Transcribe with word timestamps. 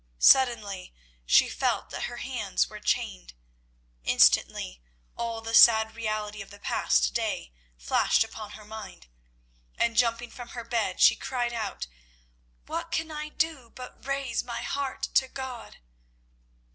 Suddenly 0.17 0.95
she 1.27 1.47
felt 1.47 1.91
that 1.91 2.05
her 2.05 2.17
hands 2.17 2.67
were 2.67 2.79
chained. 2.79 3.33
Instantly 4.03 4.81
all 5.15 5.41
the 5.41 5.53
sad 5.53 5.95
reality 5.95 6.41
of 6.41 6.49
the 6.49 6.57
past 6.57 7.13
day 7.13 7.53
flashed 7.77 8.23
upon 8.23 8.53
her 8.53 8.65
mind, 8.65 9.05
and, 9.77 9.95
jumping 9.95 10.31
from 10.31 10.49
her 10.57 10.63
bed, 10.63 10.99
she 11.01 11.15
cried 11.15 11.53
out, 11.53 11.85
"What 12.65 12.89
can 12.91 13.11
I 13.11 13.29
do 13.29 13.69
but 13.69 14.03
raise 14.07 14.43
my 14.43 14.63
heart 14.63 15.03
to 15.13 15.27
God?" 15.27 15.77